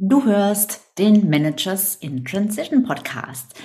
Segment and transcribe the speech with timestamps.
[0.00, 3.56] Du hörst den Managers in Transition Podcast.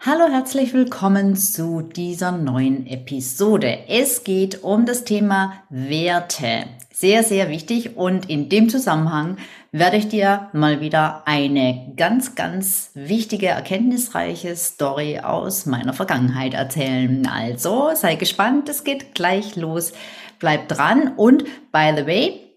[0.00, 3.86] Hallo, herzlich willkommen zu dieser neuen Episode.
[3.86, 6.64] Es geht um das Thema Werte.
[6.92, 9.36] Sehr, sehr wichtig und in dem Zusammenhang
[9.70, 17.24] werde ich dir mal wieder eine ganz, ganz wichtige, erkenntnisreiche Story aus meiner Vergangenheit erzählen.
[17.28, 19.92] Also sei gespannt, es geht gleich los.
[20.40, 22.48] Bleib dran und by the way,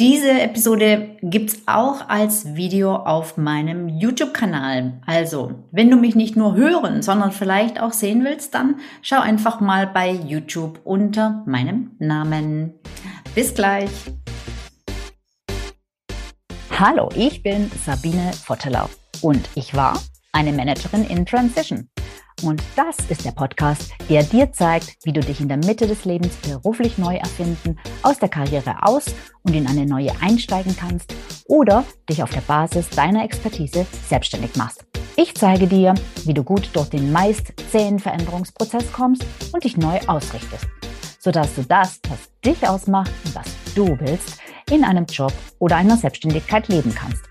[0.00, 5.00] diese Episode gibt's auch als Video auf meinem YouTube-Kanal.
[5.06, 9.60] Also, wenn du mich nicht nur hören, sondern vielleicht auch sehen willst, dann schau einfach
[9.60, 12.74] mal bei YouTube unter meinem Namen.
[13.34, 13.90] Bis gleich.
[16.78, 18.90] Hallo, ich bin Sabine Vottelau
[19.22, 19.98] und ich war
[20.32, 21.88] eine Managerin in Transition.
[22.42, 26.04] Und das ist der Podcast, der dir zeigt, wie du dich in der Mitte des
[26.04, 29.06] Lebens beruflich neu erfinden, aus der Karriere aus
[29.42, 31.13] und in eine neue einsteigen kannst
[31.46, 34.84] oder dich auf der Basis deiner Expertise selbstständig machst.
[35.16, 35.94] Ich zeige dir,
[36.24, 40.66] wie du gut durch den meist zähen Veränderungsprozess kommst und dich neu ausrichtest,
[41.20, 44.38] sodass du das, was dich ausmacht und was du willst,
[44.70, 47.22] in einem Job oder einer Selbstständigkeit leben kannst.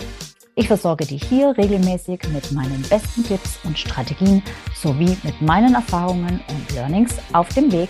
[0.56, 4.44] Ich versorge dich hier regelmäßig mit meinen besten Tipps und Strategien
[4.76, 7.90] sowie mit meinen Erfahrungen und Learnings auf dem Weg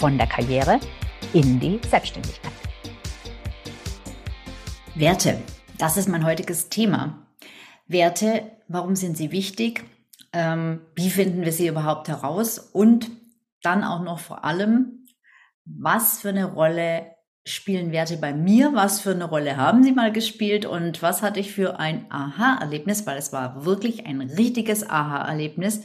[0.00, 0.80] von der Karriere
[1.32, 2.52] in die Selbstständigkeit.
[4.96, 5.38] Werte,
[5.78, 7.26] das ist mein heutiges Thema.
[7.86, 9.84] Werte, warum sind sie wichtig?
[10.32, 12.58] Ähm, wie finden wir sie überhaupt heraus?
[12.58, 13.10] Und
[13.62, 15.06] dann auch noch vor allem,
[15.64, 17.12] was für eine Rolle
[17.44, 18.72] spielen Werte bei mir?
[18.74, 20.64] Was für eine Rolle haben sie mal gespielt?
[20.64, 23.06] Und was hatte ich für ein Aha-Erlebnis?
[23.06, 25.82] Weil es war wirklich ein richtiges Aha-Erlebnis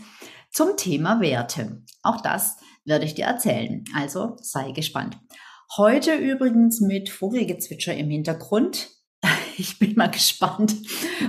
[0.51, 1.83] zum Thema Werte.
[2.03, 3.83] Auch das werde ich dir erzählen.
[3.95, 5.17] Also sei gespannt.
[5.75, 8.96] Heute übrigens mit Vogelgezwitscher im Hintergrund.
[9.59, 10.75] Ich bin mal gespannt,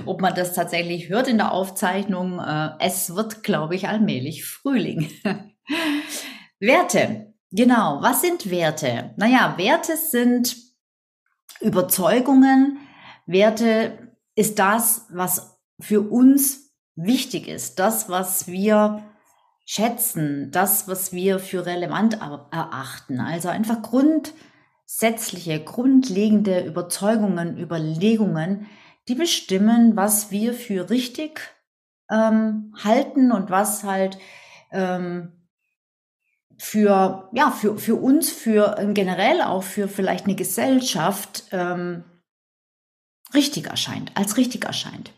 [0.05, 2.39] ob man das tatsächlich hört in der Aufzeichnung.
[2.39, 5.09] Äh, es wird, glaube ich, allmählich Frühling.
[6.59, 7.33] Werte.
[7.51, 9.13] Genau, was sind Werte?
[9.17, 10.55] Naja, Werte sind
[11.61, 12.77] Überzeugungen.
[13.25, 19.03] Werte ist das, was für uns wichtig ist, das, was wir
[19.65, 23.19] schätzen, das, was wir für relevant erachten.
[23.19, 23.81] Also einfach
[24.89, 28.65] grundsätzliche, grundlegende Überzeugungen, Überlegungen,
[29.07, 31.41] die bestimmen, was wir für richtig
[32.09, 34.17] ähm, halten und was halt
[34.71, 35.31] ähm,
[36.57, 42.03] für, ja, für, für uns, für äh, generell auch für vielleicht eine Gesellschaft ähm,
[43.33, 45.13] richtig erscheint, als richtig erscheint.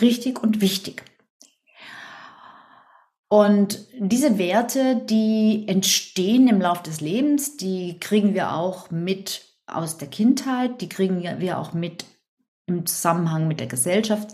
[0.00, 1.02] Richtig und wichtig.
[3.28, 9.98] Und diese Werte, die entstehen im Laufe des Lebens, die kriegen wir auch mit aus
[9.98, 12.06] der Kindheit, die kriegen wir auch mit
[12.66, 14.30] im Zusammenhang mit der Gesellschaft,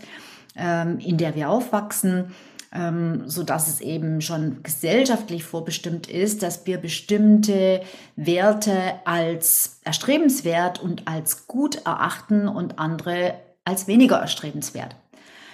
[0.55, 2.33] ähm, in der wir aufwachsen
[2.75, 7.81] ähm, so dass es eben schon gesellschaftlich vorbestimmt ist, dass wir bestimmte
[8.15, 14.95] Werte als erstrebenswert und als gut erachten und andere als weniger erstrebenswert.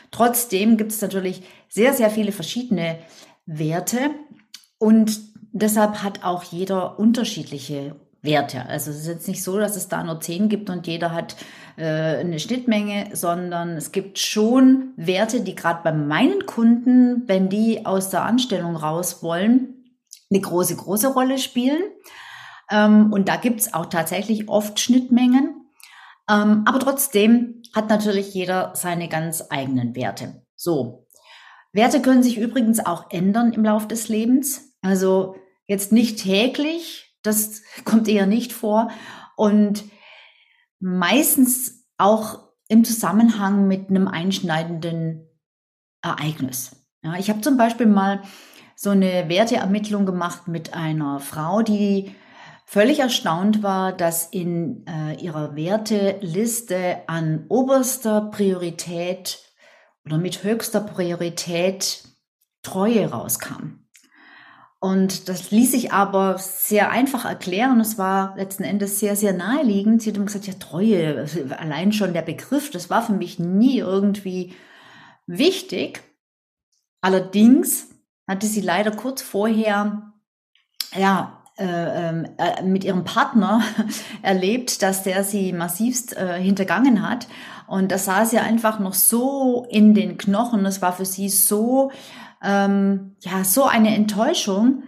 [0.09, 2.97] Trotzdem gibt es natürlich sehr, sehr viele verschiedene
[3.57, 4.11] Werte
[4.77, 5.19] und
[5.51, 8.65] deshalb hat auch jeder unterschiedliche Werte.
[8.67, 11.35] Also es ist jetzt nicht so, dass es da nur zehn gibt und jeder hat
[11.77, 17.85] äh, eine Schnittmenge, sondern es gibt schon Werte, die gerade bei meinen Kunden, wenn die
[17.85, 19.95] aus der Anstellung raus wollen,
[20.29, 21.81] eine große, große Rolle spielen.
[22.69, 25.65] Ähm, und da gibt es auch tatsächlich oft Schnittmengen.
[26.29, 30.45] Ähm, aber trotzdem hat natürlich jeder seine ganz eigenen Werte.
[30.55, 31.00] So.
[31.73, 34.75] Werte können sich übrigens auch ändern im Laufe des Lebens.
[34.81, 35.35] Also
[35.67, 38.89] jetzt nicht täglich, das kommt eher nicht vor.
[39.35, 39.83] Und
[40.79, 45.27] meistens auch im Zusammenhang mit einem einschneidenden
[46.01, 46.87] Ereignis.
[47.03, 48.21] Ja, ich habe zum Beispiel mal
[48.75, 52.15] so eine Werteermittlung gemacht mit einer Frau, die
[52.65, 59.39] völlig erstaunt war, dass in äh, ihrer Werteliste an oberster Priorität
[60.05, 62.03] oder mit höchster Priorität
[62.63, 63.81] Treue rauskam.
[64.79, 67.79] Und das ließ sich aber sehr einfach erklären.
[67.79, 70.01] Es war letzten Endes sehr, sehr naheliegend.
[70.01, 73.37] Sie hat immer gesagt, ja, Treue, also allein schon der Begriff, das war für mich
[73.37, 74.55] nie irgendwie
[75.27, 76.01] wichtig.
[76.99, 77.89] Allerdings
[78.27, 80.13] hatte sie leider kurz vorher,
[80.95, 83.61] ja, äh, ähm, äh, mit ihrem Partner
[84.23, 87.27] erlebt, dass der sie massivst äh, hintergangen hat.
[87.71, 90.65] Und das saß ihr einfach noch so in den Knochen.
[90.65, 91.89] Das war für sie so
[92.43, 94.83] ähm, ja so eine Enttäuschung,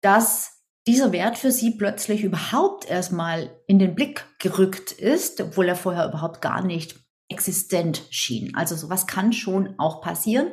[0.00, 5.74] dass dieser Wert für sie plötzlich überhaupt erstmal in den Blick gerückt ist, obwohl er
[5.74, 8.54] vorher überhaupt gar nicht existent schien.
[8.54, 10.52] Also sowas kann schon auch passieren.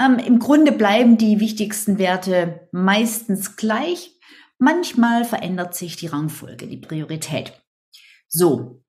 [0.00, 4.18] Ähm, Im Grunde bleiben die wichtigsten Werte meistens gleich.
[4.58, 7.52] Manchmal verändert sich die Rangfolge, die Priorität.
[8.26, 8.82] So.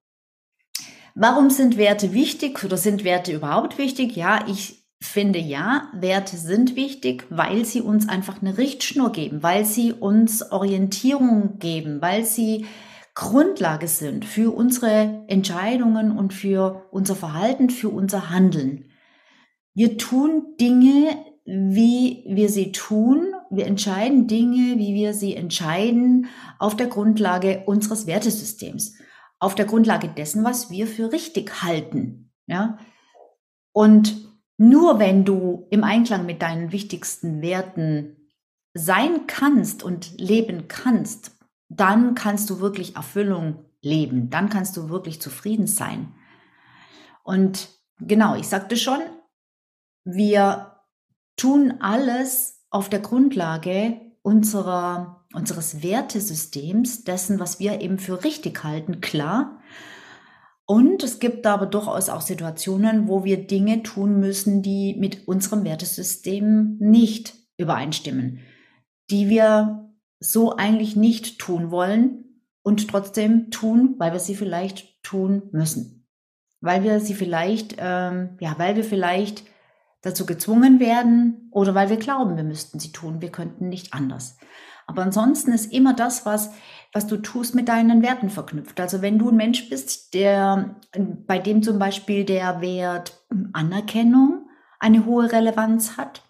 [1.22, 4.16] Warum sind Werte wichtig oder sind Werte überhaupt wichtig?
[4.16, 9.66] Ja, ich finde ja, Werte sind wichtig, weil sie uns einfach eine Richtschnur geben, weil
[9.66, 12.68] sie uns Orientierung geben, weil sie
[13.16, 18.86] Grundlage sind für unsere Entscheidungen und für unser Verhalten, für unser Handeln.
[19.74, 23.34] Wir tun Dinge, wie wir sie tun.
[23.50, 26.28] Wir entscheiden Dinge, wie wir sie entscheiden,
[26.60, 28.94] auf der Grundlage unseres Wertesystems,
[29.40, 32.32] auf der Grundlage dessen, was wir für richtig halten.
[32.46, 32.78] Ja?
[33.72, 38.18] Und nur wenn du im Einklang mit deinen wichtigsten Werten
[38.74, 41.32] sein kannst und leben kannst,
[41.70, 46.14] dann kannst du wirklich Erfüllung leben, dann kannst du wirklich zufrieden sein.
[47.24, 47.70] Und
[48.00, 49.00] genau, ich sagte schon,
[50.04, 50.82] wir
[51.38, 59.02] tun alles auf der Grundlage unserer, unseres Wertesystems, dessen, was wir eben für richtig halten,
[59.02, 59.60] klar.
[60.68, 65.64] Und es gibt aber durchaus auch Situationen, wo wir Dinge tun müssen, die mit unserem
[65.64, 68.42] Wertesystem nicht übereinstimmen,
[69.10, 69.90] die wir
[70.20, 76.08] so eigentlich nicht tun wollen und trotzdem tun, weil wir sie vielleicht tun müssen.
[76.62, 79.44] Weil wir sie vielleicht, ähm, ja, weil wir vielleicht
[80.02, 84.38] dazu gezwungen werden oder weil wir glauben, wir müssten sie tun, wir könnten nicht anders.
[84.88, 86.52] Aber ansonsten ist immer das, was,
[86.94, 88.80] was du tust, mit deinen Werten verknüpft.
[88.80, 90.78] Also wenn du ein Mensch bist, der,
[91.28, 93.24] bei dem zum Beispiel der Wert
[93.54, 94.50] Anerkennung
[94.80, 96.24] eine hohe Relevanz hat,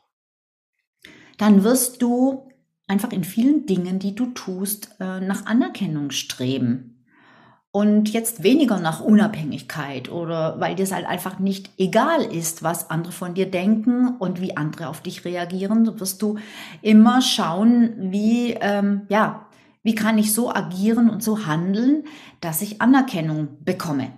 [1.37, 2.49] dann wirst du
[2.87, 6.88] einfach in vielen Dingen, die du tust, äh, nach Anerkennung streben
[7.71, 12.89] und jetzt weniger nach Unabhängigkeit oder weil dir es halt einfach nicht egal ist, was
[12.89, 16.37] andere von dir denken und wie andere auf dich reagieren, so wirst du
[16.81, 19.45] immer schauen, wie, ähm, ja,
[19.83, 22.05] wie kann ich so agieren und so handeln,
[22.41, 24.11] dass ich Anerkennung bekomme.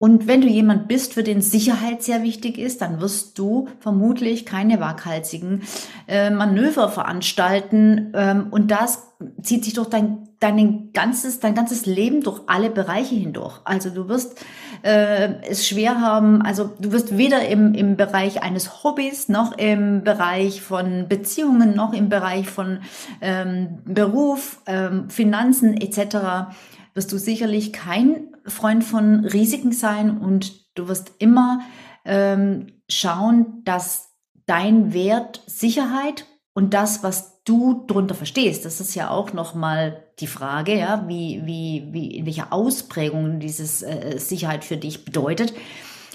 [0.00, 4.46] Und wenn du jemand bist, für den Sicherheit sehr wichtig ist, dann wirst du vermutlich
[4.46, 5.62] keine waghalsigen
[6.06, 8.12] äh, Manöver veranstalten.
[8.14, 9.08] Ähm, und das
[9.42, 13.60] zieht sich durch dein, dein, ganzes, dein ganzes Leben durch alle Bereiche hindurch.
[13.64, 14.40] Also du wirst
[14.82, 20.04] äh, es schwer haben, also du wirst weder im, im Bereich eines Hobbys noch im
[20.04, 22.78] Bereich von Beziehungen noch im Bereich von
[23.20, 26.52] ähm, Beruf, ähm, Finanzen etc.
[26.94, 31.60] wirst du sicherlich kein Freund von Risiken sein und du wirst immer
[32.04, 34.14] ähm, schauen, dass
[34.46, 40.26] dein Wert Sicherheit und das, was du darunter verstehst, das ist ja auch nochmal die
[40.26, 45.54] Frage, ja, wie, wie, wie, in welcher Ausprägung dieses äh, Sicherheit für dich bedeutet.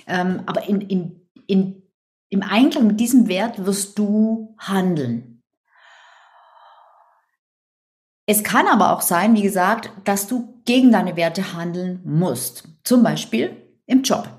[0.05, 1.83] Ähm, aber in, in, in,
[2.29, 5.41] im Einklang mit diesem Wert wirst du handeln.
[8.25, 12.63] Es kann aber auch sein, wie gesagt, dass du gegen deine Werte handeln musst.
[12.83, 13.55] Zum Beispiel
[13.85, 14.29] im Job.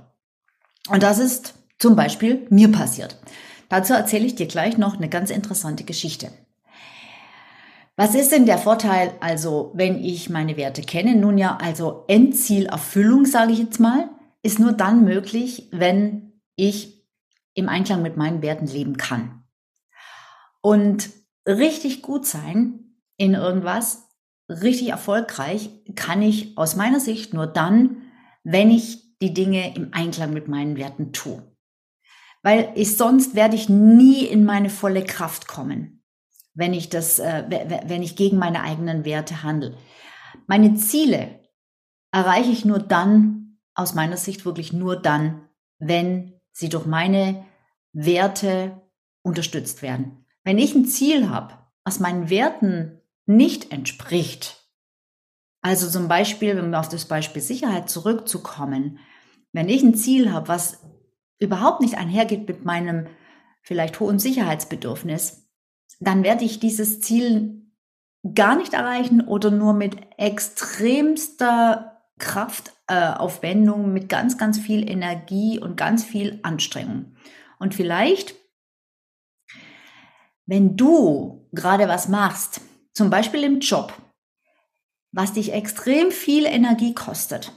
[0.88, 3.18] Und das ist zum Beispiel mir passiert.
[3.68, 6.30] Dazu erzähle ich dir gleich noch eine ganz interessante Geschichte.
[7.96, 11.14] Was ist denn der Vorteil, also, wenn ich meine Werte kenne?
[11.14, 14.08] Nun ja, also Endzielerfüllung, sage ich jetzt mal,
[14.42, 17.06] ist nur dann möglich, wenn ich
[17.54, 19.44] im Einklang mit meinen Werten leben kann.
[20.60, 21.10] Und
[21.46, 24.03] richtig gut sein in irgendwas
[24.48, 28.02] richtig erfolgreich kann ich aus meiner Sicht nur dann,
[28.42, 31.42] wenn ich die Dinge im Einklang mit meinen Werten tue.
[32.42, 36.04] Weil ich sonst werde ich nie in meine volle Kraft kommen,
[36.52, 37.44] wenn ich das, äh,
[37.86, 39.76] wenn ich gegen meine eigenen Werte handle.
[40.46, 41.40] Meine Ziele
[42.12, 45.48] erreiche ich nur dann, aus meiner Sicht wirklich nur dann,
[45.78, 47.44] wenn sie durch meine
[47.92, 48.82] Werte
[49.22, 50.26] unterstützt werden.
[50.44, 54.64] Wenn ich ein Ziel habe, aus meinen Werten nicht entspricht.
[55.62, 58.98] Also zum Beispiel, wenn wir auf das Beispiel Sicherheit zurückzukommen,
[59.52, 60.82] wenn ich ein Ziel habe, was
[61.38, 63.06] überhaupt nicht einhergeht mit meinem
[63.62, 65.48] vielleicht hohen Sicherheitsbedürfnis,
[66.00, 67.64] dann werde ich dieses Ziel
[68.34, 75.76] gar nicht erreichen oder nur mit extremster Kraftaufwendung, äh, mit ganz, ganz viel Energie und
[75.76, 77.16] ganz viel Anstrengung.
[77.58, 78.34] Und vielleicht,
[80.46, 82.60] wenn du gerade was machst,
[82.94, 83.92] zum Beispiel im Job,
[85.12, 87.52] was dich extrem viel Energie kostet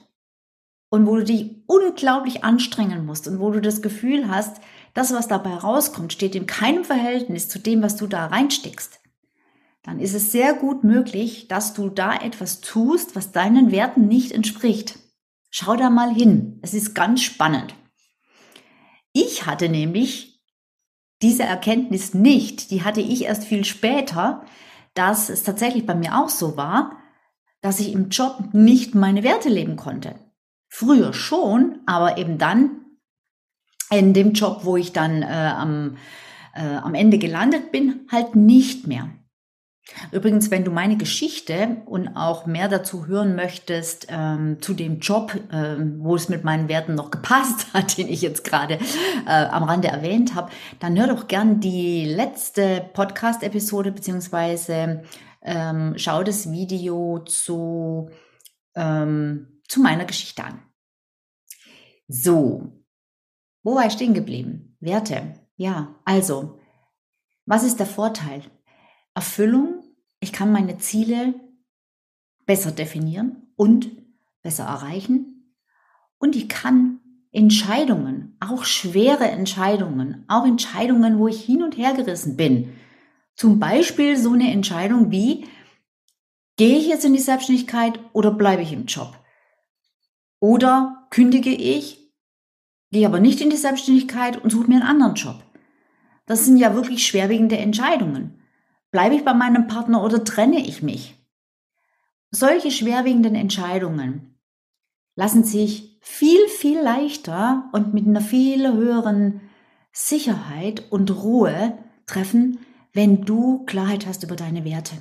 [0.89, 4.59] und wo du dich unglaublich anstrengen musst und wo du das Gefühl hast,
[4.93, 8.99] das, was dabei rauskommt, steht in keinem Verhältnis zu dem, was du da reinsteckst,
[9.83, 14.31] dann ist es sehr gut möglich, dass du da etwas tust, was deinen Werten nicht
[14.31, 14.99] entspricht.
[15.49, 16.59] Schau da mal hin.
[16.61, 17.73] Es ist ganz spannend.
[19.13, 20.43] Ich hatte nämlich
[21.21, 22.69] diese Erkenntnis nicht.
[22.71, 24.45] Die hatte ich erst viel später,
[24.97, 26.97] dass es tatsächlich bei mir auch so war,
[27.61, 30.15] dass ich im Job nicht meine Werte leben konnte.
[30.69, 32.81] Früher schon, aber eben dann
[33.89, 35.97] in dem Job, wo ich dann äh, am,
[36.53, 39.09] äh, am Ende gelandet bin, halt nicht mehr.
[40.11, 45.33] Übrigens, wenn du meine Geschichte und auch mehr dazu hören möchtest ähm, zu dem Job,
[45.51, 48.75] ähm, wo es mit meinen Werten noch gepasst hat, den ich jetzt gerade
[49.25, 55.03] äh, am Rande erwähnt habe, dann hör doch gern die letzte Podcast-Episode beziehungsweise
[55.41, 58.09] ähm, schau das Video zu,
[58.75, 60.61] ähm, zu meiner Geschichte an.
[62.07, 62.71] So,
[63.63, 64.77] wo war ich stehen geblieben?
[64.79, 65.33] Werte.
[65.55, 66.59] Ja, also,
[67.45, 68.43] was ist der Vorteil?
[69.13, 69.76] Erfüllung,
[70.19, 71.35] ich kann meine Ziele
[72.45, 73.91] besser definieren und
[74.41, 75.53] besser erreichen
[76.19, 76.99] und ich kann
[77.31, 82.73] Entscheidungen, auch schwere Entscheidungen, auch Entscheidungen, wo ich hin und her gerissen bin.
[83.35, 85.45] Zum Beispiel so eine Entscheidung wie,
[86.55, 89.15] gehe ich jetzt in die Selbstständigkeit oder bleibe ich im Job?
[90.39, 92.11] Oder kündige ich,
[92.91, 95.43] gehe aber nicht in die Selbstständigkeit und suche mir einen anderen Job?
[96.25, 98.36] Das sind ja wirklich schwerwiegende Entscheidungen.
[98.91, 101.15] Bleibe ich bei meinem Partner oder trenne ich mich?
[102.31, 104.39] Solche schwerwiegenden Entscheidungen
[105.15, 109.41] lassen sich viel, viel leichter und mit einer viel höheren
[109.91, 112.59] Sicherheit und Ruhe treffen,
[112.93, 114.95] wenn du Klarheit hast über deine Werte.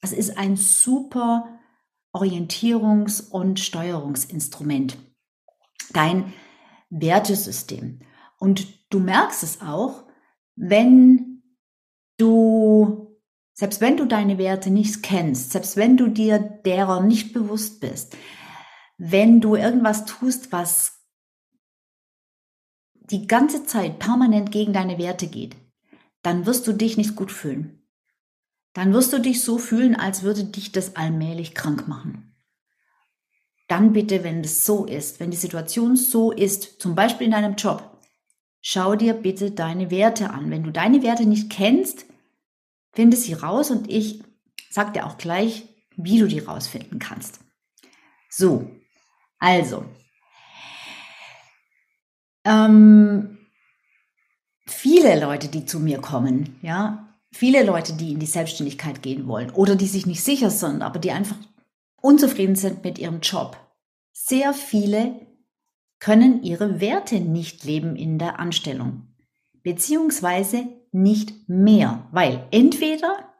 [0.00, 1.60] Es ist ein super
[2.12, 4.98] Orientierungs- und Steuerungsinstrument.
[5.92, 6.32] Dein
[6.90, 8.00] Wertesystem.
[8.38, 10.04] Und du merkst es auch,
[10.56, 11.42] wenn
[12.16, 12.49] du,
[13.60, 18.16] selbst wenn du deine Werte nicht kennst, selbst wenn du dir derer nicht bewusst bist,
[18.96, 21.04] wenn du irgendwas tust, was
[22.94, 25.56] die ganze Zeit permanent gegen deine Werte geht,
[26.22, 27.86] dann wirst du dich nicht gut fühlen.
[28.72, 32.34] Dann wirst du dich so fühlen, als würde dich das allmählich krank machen.
[33.68, 37.56] Dann bitte, wenn es so ist, wenn die Situation so ist, zum Beispiel in deinem
[37.56, 38.00] Job,
[38.62, 40.50] schau dir bitte deine Werte an.
[40.50, 42.06] Wenn du deine Werte nicht kennst,
[42.92, 44.22] Finde sie raus und ich
[44.70, 45.64] sag dir auch gleich,
[45.96, 47.40] wie du die rausfinden kannst.
[48.28, 48.70] So,
[49.38, 49.84] also,
[52.44, 53.38] ähm,
[54.66, 59.50] viele Leute, die zu mir kommen, ja, viele Leute, die in die Selbstständigkeit gehen wollen
[59.50, 61.36] oder die sich nicht sicher sind, aber die einfach
[62.00, 63.56] unzufrieden sind mit ihrem Job.
[64.12, 65.26] Sehr viele
[65.98, 69.14] können ihre Werte nicht leben in der Anstellung,
[69.62, 73.30] beziehungsweise nicht mehr, weil entweder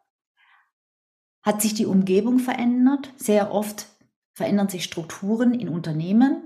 [1.42, 3.86] hat sich die Umgebung verändert, sehr oft
[4.34, 6.42] verändern sich Strukturen in Unternehmen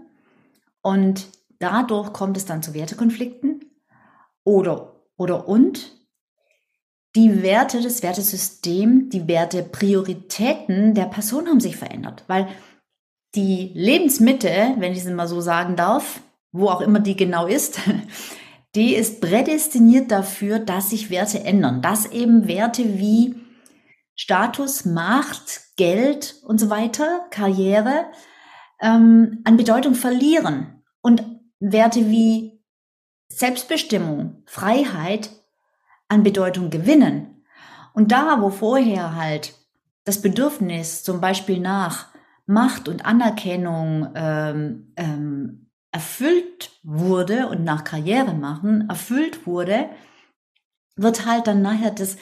[0.82, 3.64] und dadurch kommt es dann zu Wertekonflikten
[4.44, 5.92] oder oder und
[7.16, 12.48] die Werte, das Wertesystem, die Werteprioritäten der Person haben sich verändert, weil
[13.36, 16.20] die Lebensmitte, wenn ich es mal so sagen darf,
[16.52, 17.80] wo auch immer die genau ist,
[18.74, 23.36] die ist prädestiniert dafür, dass sich Werte ändern, dass eben Werte wie
[24.16, 28.06] Status, Macht, Geld und so weiter, Karriere
[28.80, 31.24] ähm, an Bedeutung verlieren und
[31.60, 32.62] Werte wie
[33.28, 35.30] Selbstbestimmung, Freiheit
[36.08, 37.44] an Bedeutung gewinnen.
[37.92, 39.54] Und da, wo vorher halt
[40.04, 42.08] das Bedürfnis zum Beispiel nach
[42.46, 49.88] Macht und Anerkennung ähm, ähm, erfüllt wurde und nach Karriere machen erfüllt wurde,
[50.96, 52.16] wird halt dann nachher das,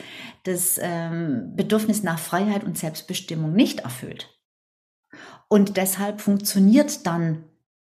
[0.45, 4.29] das ähm, Bedürfnis nach Freiheit und Selbstbestimmung nicht erfüllt.
[5.49, 7.45] Und deshalb funktioniert dann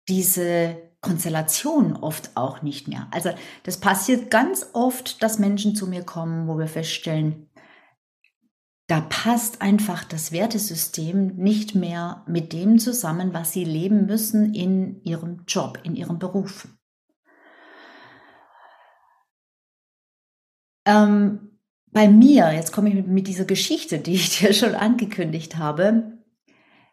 [0.08, 3.08] diese Konstellation oft auch nicht mehr.
[3.10, 3.30] Also
[3.64, 7.48] das passiert ganz oft, dass Menschen zu mir kommen, wo wir feststellen,
[8.92, 15.02] da passt einfach das Wertesystem nicht mehr mit dem zusammen, was sie leben müssen in
[15.02, 16.68] ihrem Job, in ihrem Beruf.
[20.84, 25.56] Ähm, bei mir, jetzt komme ich mit, mit dieser Geschichte, die ich dir schon angekündigt
[25.56, 26.18] habe,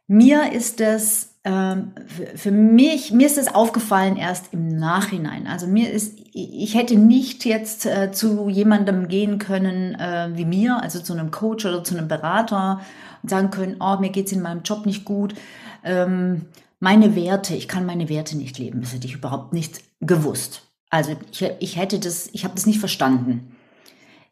[0.08, 1.94] mir ist es ähm,
[2.36, 5.48] für mich, mir ist es aufgefallen erst im Nachhinein.
[5.48, 10.82] Also mir ist, ich hätte nicht jetzt äh, zu jemandem gehen können äh, wie mir,
[10.82, 12.82] also zu einem Coach oder zu einem Berater
[13.24, 15.34] und sagen können, oh, mir geht's in meinem Job nicht gut.
[15.84, 16.46] Ähm,
[16.82, 18.82] meine Werte, ich kann meine Werte nicht leben.
[18.82, 20.64] Das hätte ich überhaupt nicht gewusst.
[20.90, 23.56] Also ich, ich hätte das, ich habe das nicht verstanden.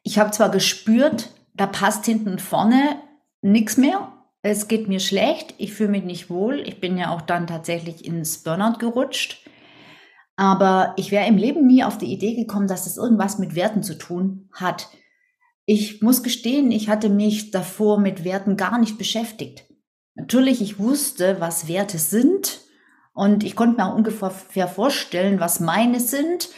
[0.04, 2.98] Ich habe zwar gespürt, da passt hinten und vorne
[3.42, 4.12] nichts mehr
[4.48, 6.60] es geht mir schlecht, ich fühle mich nicht wohl.
[6.68, 9.46] Ich bin ja auch dann tatsächlich ins Burnout gerutscht.
[10.36, 13.82] Aber ich wäre im Leben nie auf die Idee gekommen, dass das irgendwas mit Werten
[13.82, 14.90] zu tun hat.
[15.66, 19.66] Ich muss gestehen, ich hatte mich davor mit Werten gar nicht beschäftigt.
[20.14, 22.62] Natürlich, ich wusste, was Werte sind
[23.14, 26.50] und ich konnte mir auch ungefähr vorstellen, was meine sind.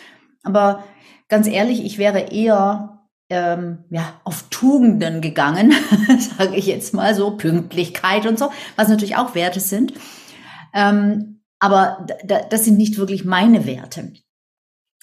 [0.43, 0.83] Aber
[1.29, 2.98] ganz ehrlich, ich wäre eher
[3.29, 5.73] ähm, ja, auf Tugenden gegangen,
[6.37, 9.93] sage ich jetzt mal so, Pünktlichkeit und so, was natürlich auch Werte sind.
[10.73, 12.07] Ähm, aber
[12.49, 14.13] das sind nicht wirklich meine Werte.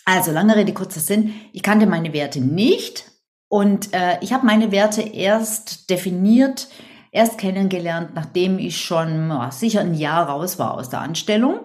[0.05, 3.05] Also lange Rede, kurzer Sinn, ich kannte meine Werte nicht
[3.49, 6.69] und äh, ich habe meine Werte erst definiert,
[7.13, 11.61] erst kennengelernt, nachdem ich schon oh, sicher ein Jahr raus war aus der Anstellung.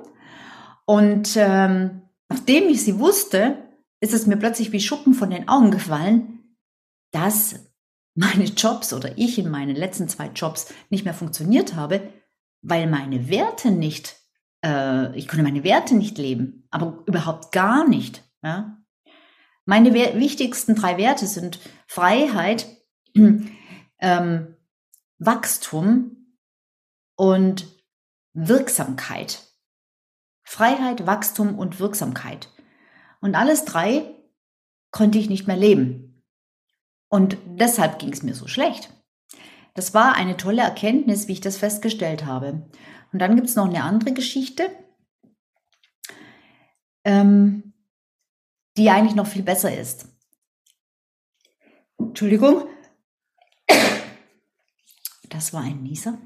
[0.86, 3.58] Und ähm, nachdem ich sie wusste,
[4.00, 6.41] ist es mir plötzlich wie Schuppen von den Augen gefallen,
[7.12, 7.72] dass
[8.16, 12.12] meine Jobs oder ich in meinen letzten zwei Jobs nicht mehr funktioniert habe,
[12.62, 14.18] weil meine Werte nicht,
[14.64, 18.24] äh, ich konnte meine Werte nicht leben, aber überhaupt gar nicht.
[18.44, 18.78] Ja?
[19.66, 22.68] Meine wichtigsten drei Werte sind Freiheit,
[24.00, 24.58] ähm,
[25.20, 26.36] Wachstum
[27.16, 27.68] und
[28.34, 29.44] Wirksamkeit.
[30.44, 32.50] Freiheit, Wachstum und Wirksamkeit.
[33.22, 34.16] Und alles drei
[34.90, 36.11] konnte ich nicht mehr leben.
[37.12, 38.90] Und deshalb ging es mir so schlecht.
[39.74, 42.70] Das war eine tolle Erkenntnis, wie ich das festgestellt habe.
[43.12, 44.70] Und dann gibt es noch eine andere Geschichte,
[47.04, 47.74] ähm,
[48.78, 50.08] die eigentlich noch viel besser ist.
[52.00, 52.68] Entschuldigung.
[55.30, 56.18] Das war ein Nieser.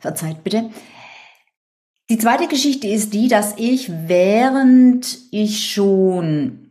[0.00, 0.70] Verzeiht bitte.
[2.08, 6.67] Die zweite Geschichte ist die, dass ich, während ich schon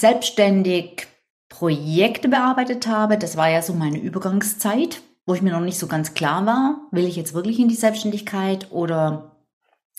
[0.00, 1.06] selbstständig
[1.48, 5.86] Projekte bearbeitet habe, das war ja so meine Übergangszeit, wo ich mir noch nicht so
[5.86, 9.36] ganz klar war, will ich jetzt wirklich in die Selbstständigkeit oder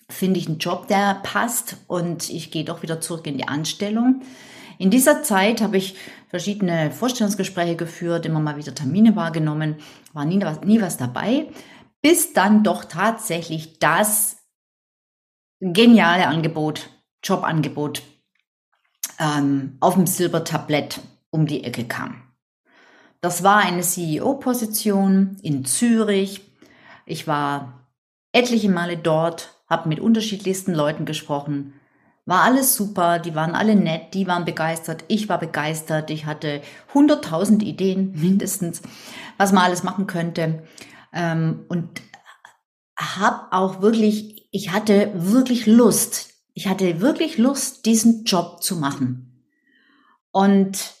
[0.08, 4.22] finde ich einen Job, der passt und ich gehe doch wieder zurück in die Anstellung.
[4.78, 5.96] In dieser Zeit habe ich
[6.28, 9.76] verschiedene Vorstellungsgespräche geführt, immer mal wieder Termine wahrgenommen,
[10.12, 11.46] war nie was, nie was dabei,
[12.00, 14.38] bis dann doch tatsächlich das
[15.60, 16.90] geniale Angebot,
[17.22, 18.02] Jobangebot
[19.18, 22.22] ähm, auf dem Silbertablett um die Ecke kam.
[23.20, 26.42] Das war eine CEO-Position in Zürich.
[27.06, 27.86] Ich war
[28.32, 31.74] etliche Male dort, habe mit unterschiedlichsten Leuten gesprochen,
[32.24, 36.62] war alles super, die waren alle nett, die waren begeistert, ich war begeistert, ich hatte
[36.94, 38.82] hunderttausend Ideen mindestens,
[39.38, 40.62] was man alles machen könnte
[41.12, 42.02] ähm, und
[42.96, 49.44] habe auch wirklich, ich hatte wirklich Lust, ich hatte wirklich Lust, diesen Job zu machen
[50.30, 50.94] und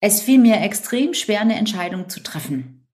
[0.00, 2.86] es fiel mir extrem schwer, eine Entscheidung zu treffen.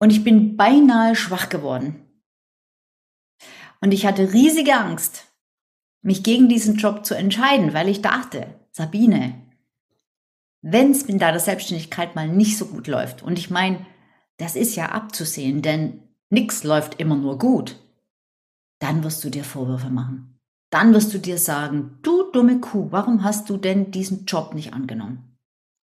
[0.00, 2.04] Und ich bin beinahe schwach geworden.
[3.80, 5.24] Und ich hatte riesige Angst,
[6.02, 9.40] mich gegen diesen Job zu entscheiden, weil ich dachte, Sabine,
[10.62, 13.86] wenn es in deiner Selbstständigkeit mal nicht so gut läuft, und ich meine,
[14.36, 17.76] das ist ja abzusehen, denn nichts läuft immer nur gut,
[18.78, 20.38] dann wirst du dir Vorwürfe machen.
[20.70, 24.74] Dann wirst du dir sagen, du dumme Kuh, warum hast du denn diesen Job nicht
[24.74, 25.36] angenommen?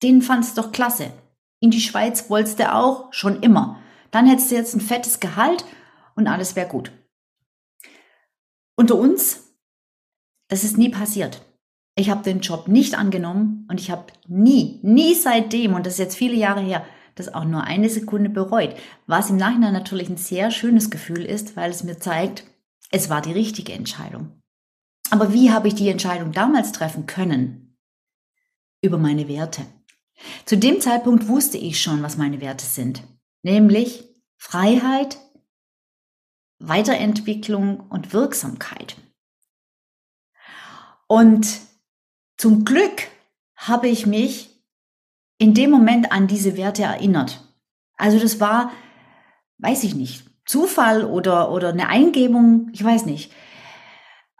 [0.01, 1.11] Den fandst doch klasse.
[1.59, 3.79] In die Schweiz wolltest du auch schon immer.
[4.09, 5.65] Dann hättest du jetzt ein fettes Gehalt
[6.15, 6.91] und alles wäre gut.
[8.75, 9.53] Unter uns,
[10.47, 11.45] das ist nie passiert.
[11.95, 15.99] Ich habe den Job nicht angenommen und ich habe nie, nie seitdem, und das ist
[15.99, 18.75] jetzt viele Jahre her, das auch nur eine Sekunde bereut.
[19.05, 22.45] Was im Nachhinein natürlich ein sehr schönes Gefühl ist, weil es mir zeigt,
[22.91, 24.41] es war die richtige Entscheidung.
[25.09, 27.77] Aber wie habe ich die Entscheidung damals treffen können?
[28.81, 29.65] Über meine Werte.
[30.45, 33.03] Zu dem Zeitpunkt wusste ich schon, was meine Werte sind.
[33.43, 35.17] Nämlich Freiheit,
[36.59, 38.97] Weiterentwicklung und Wirksamkeit.
[41.07, 41.59] Und
[42.37, 43.07] zum Glück
[43.55, 44.63] habe ich mich
[45.37, 47.43] in dem Moment an diese Werte erinnert.
[47.97, 48.71] Also das war,
[49.57, 53.31] weiß ich nicht, Zufall oder, oder eine Eingebung, ich weiß nicht.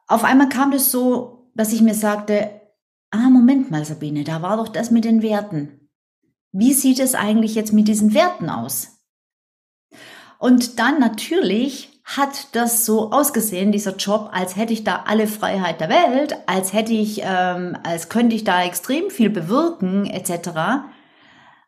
[0.08, 2.62] Auf einmal kam das so, dass ich mir sagte,
[3.12, 5.90] ah, Moment mal, Sabine, da war doch das mit den Werten.
[6.52, 9.00] Wie sieht es eigentlich jetzt mit diesen Werten aus?
[10.38, 15.80] Und dann natürlich hat das so ausgesehen, dieser Job, als hätte ich da alle Freiheit
[15.80, 20.50] der Welt, als hätte ich, ähm, als könnte ich da extrem viel bewirken, etc.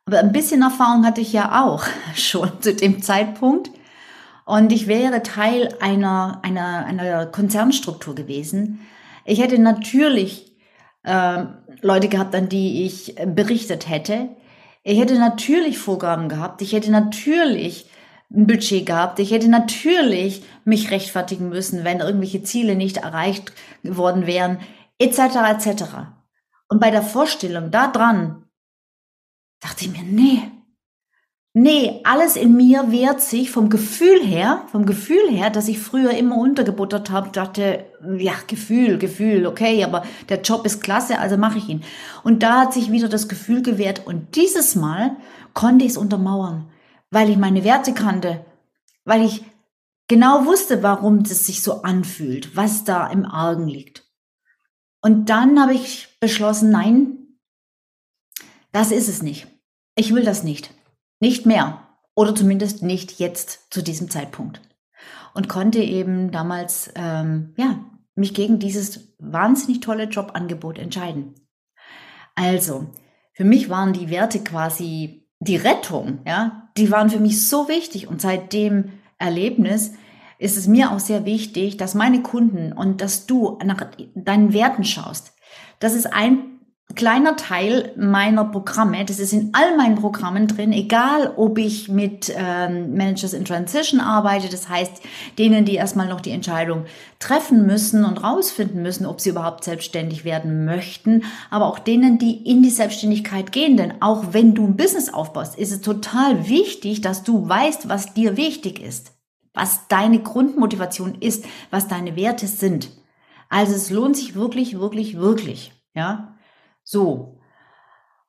[0.06, 3.69] Aber ein bisschen Erfahrung hatte ich ja auch schon zu dem Zeitpunkt.
[4.45, 8.82] Und ich wäre Teil einer, einer, einer Konzernstruktur gewesen.
[9.25, 10.53] Ich hätte natürlich
[11.03, 11.45] äh,
[11.82, 14.29] Leute gehabt, an die ich berichtet hätte.
[14.84, 16.62] Ich hätte natürlich Vorgaben gehabt.
[16.62, 17.89] Ich hätte natürlich
[18.32, 19.19] ein Budget gehabt.
[19.19, 23.53] Ich hätte natürlich mich rechtfertigen müssen, wenn irgendwelche Ziele nicht erreicht
[23.84, 24.60] worden wären,
[24.99, 25.19] etc.
[25.51, 25.84] etc.
[26.67, 28.43] Und bei der Vorstellung da dran
[29.62, 30.41] dachte ich mir, nee,
[31.54, 36.12] nee, alles in mir wehrt sich vom Gefühl her, vom Gefühl her, dass ich früher
[36.12, 37.86] immer untergebuttert habe, dachte,
[38.18, 41.84] ja, Gefühl, Gefühl, okay, aber der Job ist klasse, also mache ich ihn.
[42.24, 45.18] Und da hat sich wieder das Gefühl gewehrt und dieses Mal
[45.54, 46.68] konnte ich es untermauern
[47.13, 48.44] weil ich meine Werte kannte,
[49.06, 49.46] weil ich
[50.08, 54.12] genau wusste, warum es sich so anfühlt, was da im Argen liegt.
[55.02, 57.38] Und dann habe ich beschlossen, nein,
[58.72, 59.48] das ist es nicht.
[59.96, 60.74] Ich will das nicht.
[61.24, 61.80] Nicht mehr.
[62.16, 64.60] Oder zumindest nicht jetzt zu diesem Zeitpunkt.
[65.34, 67.80] Und konnte eben damals, ähm, ja,
[68.14, 71.36] mich gegen dieses wahnsinnig tolle Jobangebot entscheiden.
[72.36, 72.88] Also,
[73.32, 78.10] für mich waren die Werte quasi die Rettung, ja, die waren für mich so wichtig
[78.10, 79.94] und seit dem Erlebnis
[80.40, 84.84] ist es mir auch sehr wichtig, dass meine Kunden und dass du nach deinen Werten
[84.84, 85.32] schaust.
[85.80, 86.53] Das ist ein
[86.95, 89.03] kleiner Teil meiner Programme.
[89.06, 93.99] Das ist in all meinen Programmen drin, egal ob ich mit ähm, Managers in Transition
[93.99, 95.01] arbeite, das heißt
[95.38, 96.86] denen, die erstmal noch die Entscheidung
[97.19, 102.49] treffen müssen und rausfinden müssen, ob sie überhaupt selbstständig werden möchten, aber auch denen, die
[102.49, 103.77] in die Selbstständigkeit gehen.
[103.77, 108.13] Denn auch wenn du ein Business aufbaust, ist es total wichtig, dass du weißt, was
[108.13, 109.13] dir wichtig ist,
[109.53, 112.89] was deine Grundmotivation ist, was deine Werte sind.
[113.49, 116.33] Also es lohnt sich wirklich, wirklich, wirklich, ja,
[116.84, 117.39] so.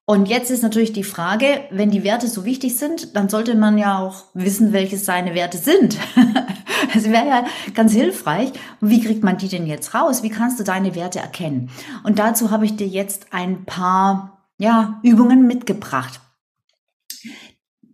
[0.07, 3.79] Und jetzt ist natürlich die Frage, wenn die Werte so wichtig sind, dann sollte man
[3.79, 5.99] ja auch wissen, welche seine Werte sind.
[6.95, 8.53] Es wäre ja ganz hilfreich.
[8.81, 10.23] Wie kriegt man die denn jetzt raus?
[10.23, 11.71] Wie kannst du deine Werte erkennen?
[12.05, 16.21] Und dazu habe ich dir jetzt ein paar ja, Übungen mitgebracht.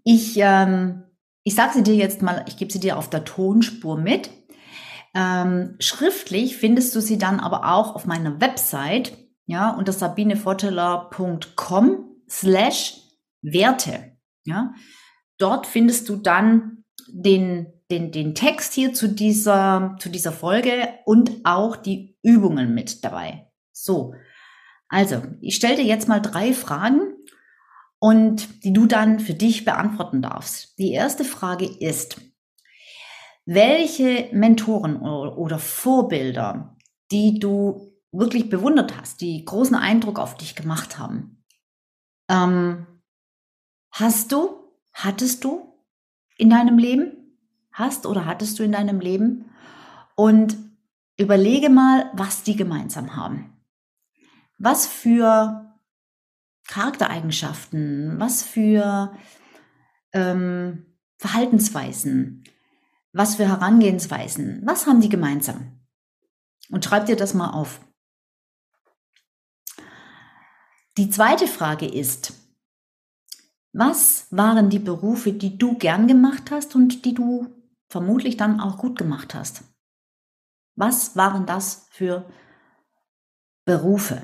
[0.04, 1.04] Ich, ähm,
[1.44, 4.30] ich sage sie dir jetzt mal, ich gebe sie dir auf der Tonspur mit.
[5.14, 9.12] Ähm, schriftlich findest du sie dann aber auch auf meiner Website
[9.50, 13.00] ja, unter sabinevorteller.com slash
[13.42, 14.16] Werte.
[14.44, 14.74] Ja,
[15.38, 21.32] dort findest du dann den, den, den Text hier zu dieser, zu dieser Folge und
[21.44, 23.50] auch die Übungen mit dabei.
[23.72, 24.14] So.
[24.88, 27.00] Also, ich stelle dir jetzt mal drei Fragen
[27.98, 30.78] und die du dann für dich beantworten darfst.
[30.78, 32.20] Die erste Frage ist,
[33.46, 36.76] welche Mentoren oder Vorbilder,
[37.10, 41.44] die du wirklich bewundert hast, die großen Eindruck auf dich gemacht haben.
[42.28, 42.86] Ähm,
[43.90, 45.74] hast du, hattest du
[46.36, 47.36] in deinem Leben?
[47.72, 49.50] Hast oder hattest du in deinem Leben?
[50.16, 50.56] Und
[51.16, 53.62] überlege mal, was die gemeinsam haben.
[54.58, 55.76] Was für
[56.68, 59.16] Charaktereigenschaften, was für
[60.12, 62.44] ähm, Verhaltensweisen,
[63.12, 65.80] was für Herangehensweisen, was haben die gemeinsam?
[66.70, 67.80] Und schreib dir das mal auf.
[70.96, 72.32] Die zweite Frage ist,
[73.72, 77.54] was waren die Berufe, die du gern gemacht hast und die du
[77.88, 79.62] vermutlich dann auch gut gemacht hast?
[80.74, 82.28] Was waren das für
[83.64, 84.22] Berufe?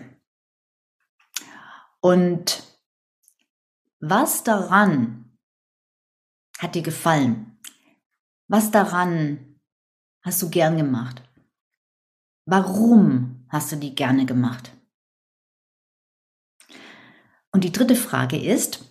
[2.00, 2.62] Und
[4.00, 5.38] was daran
[6.58, 7.58] hat dir gefallen?
[8.48, 9.60] Was daran
[10.22, 11.22] hast du gern gemacht?
[12.44, 14.75] Warum hast du die gerne gemacht?
[17.56, 18.84] Und die dritte Frage ist,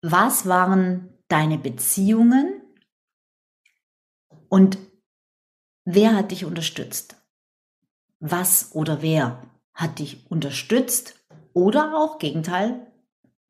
[0.00, 2.62] was waren deine Beziehungen
[4.48, 4.78] und
[5.84, 7.16] wer hat dich unterstützt?
[8.18, 9.42] Was oder wer
[9.74, 11.16] hat dich unterstützt
[11.52, 12.90] oder auch Gegenteil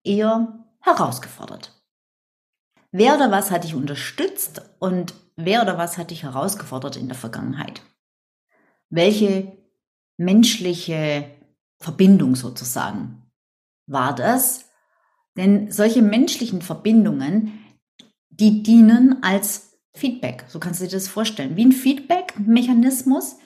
[0.03, 1.81] eher herausgefordert?
[2.91, 7.17] Wer oder was hat dich unterstützt und wer oder was hat dich herausgefordert in der
[7.17, 7.81] Vergangenheit?
[8.91, 9.57] Welche
[10.17, 11.38] menschliche
[11.79, 13.23] Verbindung sozusagen
[13.87, 14.67] war das.
[15.37, 17.65] Denn solche menschlichen Verbindungen,
[18.31, 20.45] die dienen als Feedback.
[20.49, 21.57] So kannst du dir das vorstellen.
[21.57, 23.37] Wie ein Feedback-Mechanismus,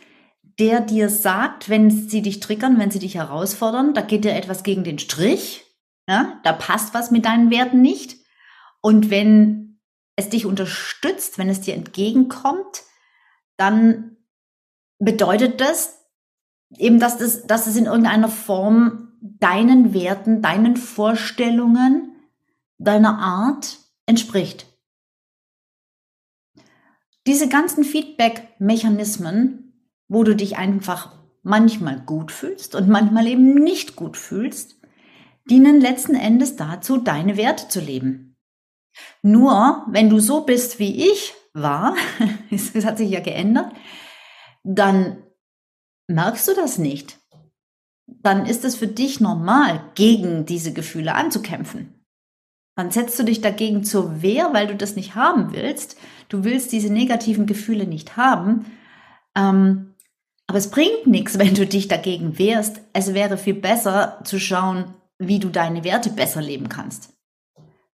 [0.59, 4.63] der dir sagt, wenn sie dich triggern, wenn sie dich herausfordern, da geht dir etwas
[4.63, 5.65] gegen den Strich,
[6.09, 8.17] ja, da passt was mit deinen Werten nicht.
[8.81, 9.81] Und wenn
[10.17, 12.83] es dich unterstützt, wenn es dir entgegenkommt,
[13.57, 14.17] dann
[14.99, 16.02] bedeutet das,
[16.79, 22.17] eben, dass das, dass es in irgendeiner Form deinen Werten, deinen Vorstellungen,
[22.79, 24.67] deiner Art entspricht.
[27.27, 29.75] Diese ganzen Feedback-Mechanismen,
[30.09, 34.81] wo du dich einfach manchmal gut fühlst und manchmal eben nicht gut fühlst,
[35.49, 38.37] dienen letzten Endes dazu, deine Werte zu leben.
[39.23, 41.95] Nur, wenn du so bist, wie ich war,
[42.51, 43.73] es hat sich ja geändert,
[44.65, 45.23] dann
[46.09, 47.19] merkst du das nicht.
[48.07, 52.03] Dann ist es für dich normal, gegen diese Gefühle anzukämpfen.
[52.77, 55.97] Dann setzt du dich dagegen zur Wehr, weil du das nicht haben willst.
[56.29, 58.67] Du willst diese negativen Gefühle nicht haben.
[59.37, 59.95] Ähm,
[60.47, 62.81] aber es bringt nichts, wenn du dich dagegen wehrst.
[62.93, 67.13] Es wäre viel besser zu schauen, wie du deine Werte besser leben kannst.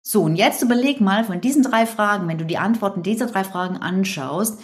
[0.02, 3.44] So, und jetzt überleg mal von diesen drei Fragen, wenn du die Antworten dieser drei
[3.44, 4.58] Fragen anschaust,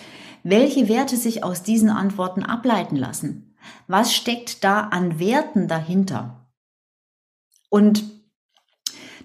[0.44, 3.56] welche Werte sich aus diesen Antworten ableiten lassen.
[3.88, 6.50] Was steckt da an Werten dahinter?
[7.70, 8.04] Und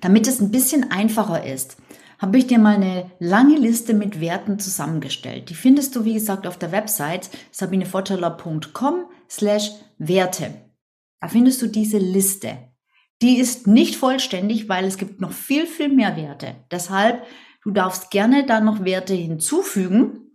[0.02, 1.78] damit es ein bisschen einfacher ist,
[2.20, 5.50] habe ich dir mal eine lange Liste mit Werten zusammengestellt.
[5.50, 10.54] Die findest du, wie gesagt, auf der Website sabinevorteller.com slash Werte.
[11.20, 12.58] Da findest du diese Liste.
[13.22, 16.56] Die ist nicht vollständig, weil es gibt noch viel, viel mehr Werte.
[16.72, 17.24] Deshalb,
[17.64, 20.29] du darfst gerne da noch Werte hinzufügen,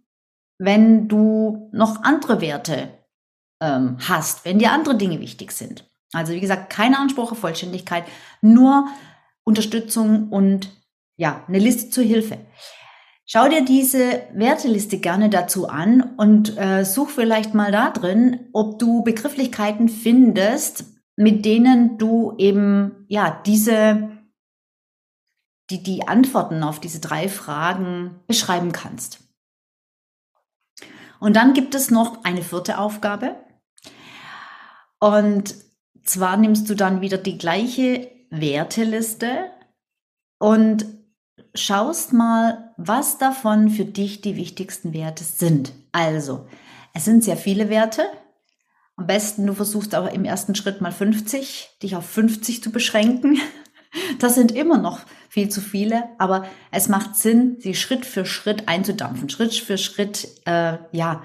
[0.64, 2.88] wenn du noch andere Werte
[3.61, 5.88] ähm, hast, wenn dir andere Dinge wichtig sind.
[6.12, 8.05] Also wie gesagt, keine Anspruch auf Vollständigkeit,
[8.40, 8.87] nur
[9.44, 10.70] Unterstützung und
[11.16, 12.38] ja, eine Liste zur Hilfe.
[13.27, 18.79] Schau dir diese Werteliste gerne dazu an und äh, such vielleicht mal da drin, ob
[18.79, 20.85] du Begrifflichkeiten findest,
[21.16, 24.11] mit denen du eben ja diese
[25.70, 29.23] die die Antworten auf diese drei Fragen beschreiben kannst.
[31.20, 33.37] Und dann gibt es noch eine vierte Aufgabe.
[35.00, 35.55] Und
[36.03, 39.50] zwar nimmst du dann wieder die gleiche Werteliste
[40.38, 40.87] und
[41.55, 45.72] schaust mal, was davon für dich die wichtigsten Werte sind.
[45.92, 46.46] Also,
[46.92, 48.05] es sind sehr viele Werte.
[48.96, 53.40] Am besten, du versuchst aber im ersten Schritt mal 50, dich auf 50 zu beschränken.
[54.18, 55.00] Das sind immer noch
[55.35, 60.29] viel zu viele, aber es macht Sinn, sie Schritt für Schritt einzudampfen, Schritt für Schritt,
[60.44, 61.25] äh, ja,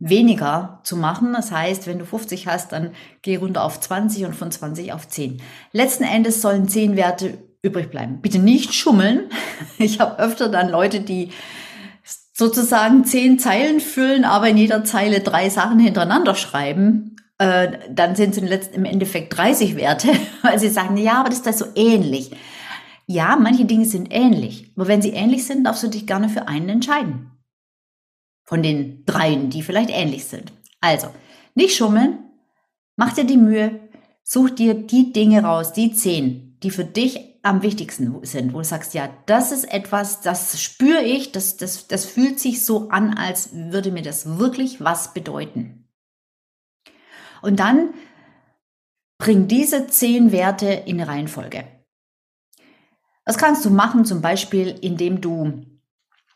[0.00, 1.32] weniger zu machen.
[1.32, 2.90] Das heißt, wenn du 50 hast, dann
[3.22, 5.40] geh runter auf 20 und von 20 auf 10.
[5.70, 8.20] Letzten Endes sollen 10 Werte übrig bleiben.
[8.20, 9.30] Bitte nicht schummeln.
[9.78, 11.30] Ich habe öfter dann Leute, die
[12.32, 17.14] sozusagen 10 Zeilen füllen, aber in jeder Zeile drei Sachen hintereinander schreiben.
[17.38, 20.08] Äh, dann sind es im Endeffekt 30 Werte,
[20.42, 22.32] weil sie sagen, ja, aber das ist das so ähnlich.
[23.06, 24.72] Ja, manche Dinge sind ähnlich.
[24.76, 27.30] Aber wenn sie ähnlich sind, darfst du dich gerne für einen entscheiden.
[28.44, 30.52] Von den dreien, die vielleicht ähnlich sind.
[30.80, 31.08] Also,
[31.54, 32.18] nicht schummeln,
[32.96, 33.88] mach dir die Mühe,
[34.22, 38.64] such dir die Dinge raus, die zehn, die für dich am wichtigsten sind, wo du
[38.64, 43.14] sagst, ja, das ist etwas, das spüre ich, das, das, das fühlt sich so an,
[43.14, 45.88] als würde mir das wirklich was bedeuten.
[47.42, 47.94] Und dann
[49.18, 51.75] bring diese zehn Werte in Reihenfolge.
[53.26, 55.64] Das kannst du machen, zum Beispiel, indem du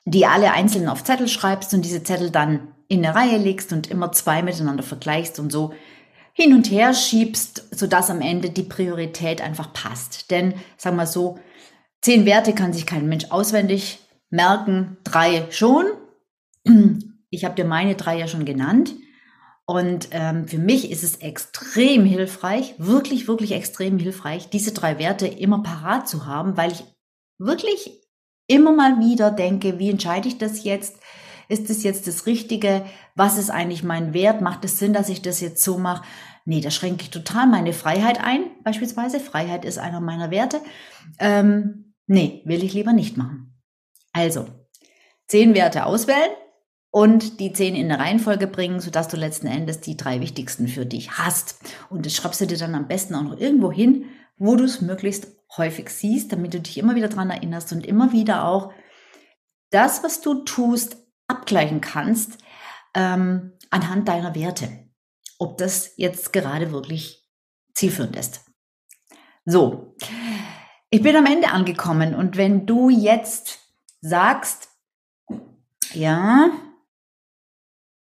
[0.05, 3.87] die alle einzeln auf Zettel schreibst und diese Zettel dann in eine Reihe legst und
[3.91, 5.73] immer zwei miteinander vergleichst und so
[6.33, 10.31] hin und her schiebst, sodass am Ende die Priorität einfach passt.
[10.31, 11.39] Denn, sagen wir so,
[12.01, 14.01] zehn Werte kann sich kein Mensch auswendig
[14.31, 15.87] merken, drei schon.
[17.31, 18.93] Ich habe dir meine drei ja schon genannt.
[19.71, 25.29] Und ähm, für mich ist es extrem hilfreich, wirklich, wirklich extrem hilfreich, diese drei Werte
[25.29, 26.83] immer parat zu haben, weil ich
[27.39, 28.03] wirklich
[28.49, 30.97] immer mal wieder denke, wie entscheide ich das jetzt?
[31.49, 32.85] Ist das jetzt das Richtige?
[33.15, 34.41] Was ist eigentlich mein Wert?
[34.41, 36.03] Macht es Sinn, dass ich das jetzt so mache?
[36.45, 39.21] Nee, da schränke ich total meine Freiheit ein, beispielsweise.
[39.21, 40.61] Freiheit ist einer meiner Werte.
[41.21, 43.57] Ähm, nee, will ich lieber nicht machen.
[44.13, 44.47] Also,
[45.29, 46.33] zehn Werte auswählen,
[46.91, 50.87] und die zehn in eine Reihenfolge bringen, sodass du letzten Endes die drei wichtigsten für
[50.87, 51.61] dich hast.
[51.89, 54.81] Und das schreibst du dir dann am besten auch noch irgendwo hin, wo du es
[54.81, 58.73] möglichst häufig siehst, damit du dich immer wieder dran erinnerst und immer wieder auch
[59.71, 60.97] das, was du tust,
[61.29, 62.39] abgleichen kannst
[62.95, 64.69] ähm, anhand deiner Werte.
[65.39, 67.25] Ob das jetzt gerade wirklich
[67.75, 68.45] zielführend ist.
[69.45, 69.97] So,
[70.91, 73.61] ich bin am Ende angekommen und wenn du jetzt
[74.01, 74.69] sagst,
[75.93, 76.51] ja,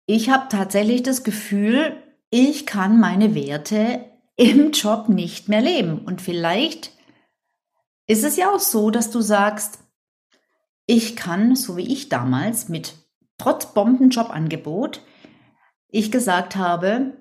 [0.09, 1.95] ich habe tatsächlich das Gefühl,
[2.31, 5.99] ich kann meine Werte im Job nicht mehr leben.
[5.99, 6.93] Und vielleicht
[8.07, 9.77] ist es ja auch so, dass du sagst,
[10.87, 12.95] ich kann, so wie ich damals, mit
[13.37, 15.03] trotz Bombenjobangebot,
[15.89, 17.13] ich gesagt habe,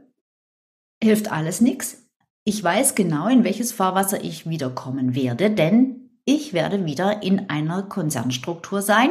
[1.03, 2.09] hilft alles nichts.
[2.45, 7.83] Ich weiß genau, in welches Fahrwasser ich wiederkommen werde, denn ich werde wieder in einer
[7.83, 9.11] Konzernstruktur sein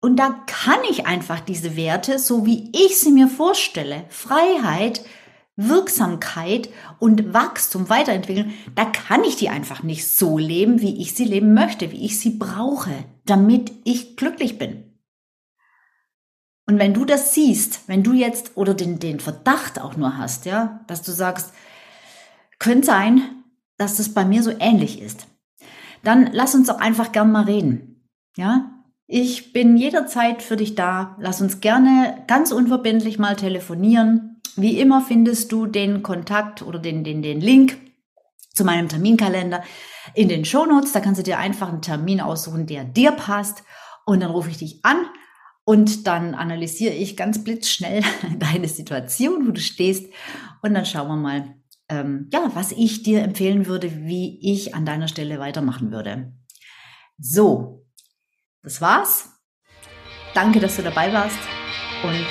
[0.00, 5.04] und da kann ich einfach diese Werte, so wie ich sie mir vorstelle, Freiheit,
[5.56, 6.68] Wirksamkeit
[7.00, 11.52] und Wachstum weiterentwickeln, da kann ich die einfach nicht so leben, wie ich sie leben
[11.52, 12.92] möchte, wie ich sie brauche,
[13.26, 14.84] damit ich glücklich bin.
[16.66, 20.44] Und wenn du das siehst, wenn du jetzt oder den, den Verdacht auch nur hast,
[20.44, 21.52] ja, dass du sagst,
[22.60, 23.42] könnte sein,
[23.78, 25.26] dass das bei mir so ähnlich ist,
[26.04, 28.08] dann lass uns doch einfach gern mal reden.
[28.36, 28.77] Ja,
[29.10, 31.16] ich bin jederzeit für dich da.
[31.18, 34.42] Lass uns gerne ganz unverbindlich mal telefonieren.
[34.54, 37.78] Wie immer findest du den Kontakt oder den, den, den Link
[38.54, 39.64] zu meinem Terminkalender
[40.14, 40.92] in den Shownotes.
[40.92, 43.64] Da kannst du dir einfach einen Termin aussuchen, der dir passt.
[44.04, 45.06] Und dann rufe ich dich an
[45.64, 48.02] und dann analysiere ich ganz blitzschnell
[48.38, 50.12] deine Situation, wo du stehst.
[50.60, 51.54] Und dann schauen wir mal,
[51.88, 56.34] ähm, ja, was ich dir empfehlen würde, wie ich an deiner Stelle weitermachen würde.
[57.18, 57.87] So,
[58.68, 59.30] das war's.
[60.34, 61.38] Danke, dass du dabei warst
[62.02, 62.26] und